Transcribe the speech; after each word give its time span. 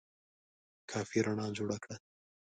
کافي 0.91 1.19
رڼا 1.25 1.47
جوړه 1.57 1.77
کړه! 1.83 1.95